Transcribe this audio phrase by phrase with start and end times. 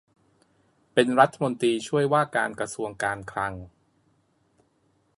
[0.93, 3.53] เป็นรัฐมนตรีช่วยว่าการกระทรวงการคลัง